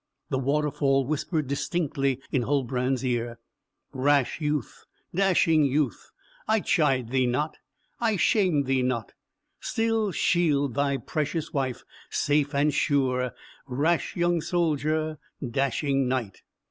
The 0.31 0.39
waterfall 0.39 1.05
whispered 1.05 1.45
distinctly 1.45 2.19
in 2.31 2.41
Huldbrand's 2.41 3.05
ear, 3.05 3.37
"Rash 3.93 4.41
youth, 4.41 4.87
dashing 5.13 5.63
youth, 5.63 6.09
I 6.47 6.61
chide 6.61 7.09
thee 7.09 7.27
not, 7.27 7.57
I 7.99 8.15
shame 8.15 8.63
thee 8.63 8.81
not; 8.81 9.13
still 9.59 10.11
shield 10.11 10.73
thy 10.73 10.97
precious 10.97 11.53
wife 11.53 11.83
safe 12.09 12.55
and 12.55 12.73
sure, 12.73 13.33
rash 13.67 14.15
young 14.15 14.41
soldier, 14.41 15.19
dashing 15.47 16.07
Knight!" 16.07 16.41